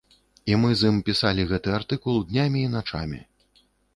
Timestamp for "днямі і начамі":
2.31-3.21